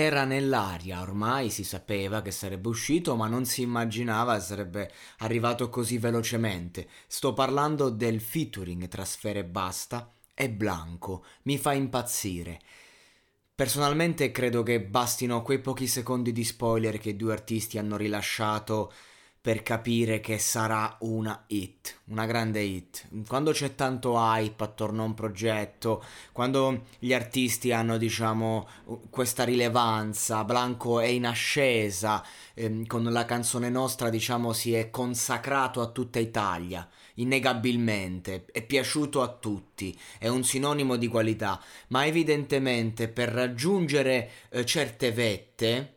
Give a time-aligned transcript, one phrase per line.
[0.00, 5.98] era nell'aria, ormai si sapeva che sarebbe uscito, ma non si immaginava sarebbe arrivato così
[5.98, 6.88] velocemente.
[7.08, 12.60] Sto parlando del featuring tra Sfera e Basta e Blanco, mi fa impazzire.
[13.52, 18.92] Personalmente credo che bastino quei pochi secondi di spoiler che i due artisti hanno rilasciato
[19.40, 23.08] per capire che sarà una hit, una grande hit.
[23.26, 28.68] Quando c'è tanto hype attorno a un progetto, quando gli artisti hanno, diciamo,
[29.10, 35.80] questa rilevanza, Blanco è in ascesa, ehm, con la canzone nostra, diciamo, si è consacrato
[35.80, 43.08] a tutta Italia, innegabilmente, è piaciuto a tutti, è un sinonimo di qualità, ma evidentemente
[43.08, 45.92] per raggiungere eh, certe vette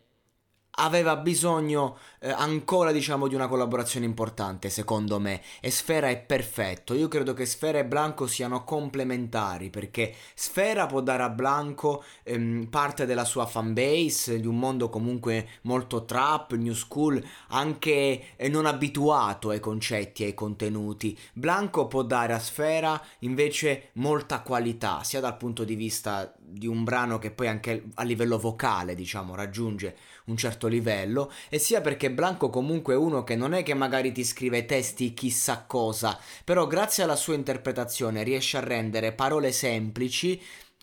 [0.75, 5.41] aveva bisogno eh, ancora diciamo di una collaborazione importante secondo me.
[5.59, 6.93] E Sfera è perfetto.
[6.93, 12.67] Io credo che Sfera e Blanco siano complementari perché Sfera può dare a Blanco ehm,
[12.69, 18.65] parte della sua fanbase di un mondo comunque molto trap new school anche eh, non
[18.65, 21.17] abituato ai concetti ai contenuti.
[21.33, 26.83] Blanco può dare a Sfera invece molta qualità sia dal punto di vista di un
[26.83, 32.11] brano che poi anche a livello vocale diciamo raggiunge un certo livello e sia perché
[32.11, 36.67] Blanco comunque è uno che non è che magari ti scrive testi chissà cosa, però
[36.67, 40.41] grazie alla sua interpretazione riesce a rendere parole semplici,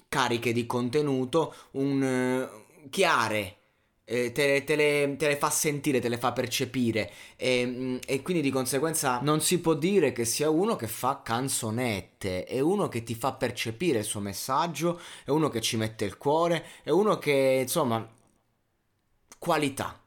[0.08, 3.56] cariche di contenuto, un uh, chiare
[4.10, 8.22] eh, te, te, le, te, le, fa sentire, te le fa percepire e, mm, e,
[8.22, 12.88] quindi di conseguenza non si può dire che sia uno che fa canzonette, è uno
[12.88, 16.90] che ti fa percepire il suo messaggio, è uno che ci mette il cuore, è
[16.90, 18.06] uno che insomma
[19.38, 20.00] qualità.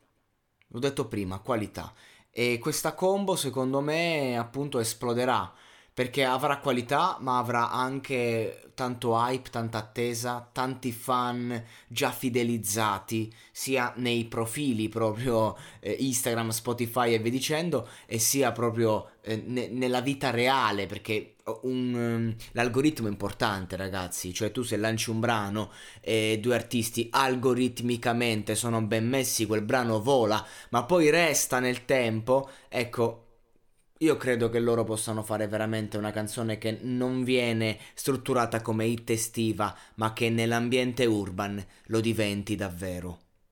[0.74, 1.94] L'ho detto prima, qualità.
[2.32, 5.54] E questa combo secondo me appunto esploderà
[6.02, 13.94] perché avrà qualità ma avrà anche tanto hype, tanta attesa, tanti fan già fidelizzati sia
[13.98, 20.02] nei profili proprio eh, Instagram, Spotify e via dicendo e sia proprio eh, ne- nella
[20.02, 24.34] vita reale perché un, um, l'algoritmo è importante ragazzi.
[24.34, 30.02] Cioè tu se lanci un brano e due artisti algoritmicamente sono ben messi quel brano
[30.02, 33.26] vola ma poi resta nel tempo ecco
[34.02, 39.10] io credo che loro possano fare veramente una canzone che non viene strutturata come hit
[39.12, 43.31] estiva, ma che nell'ambiente urban lo diventi davvero.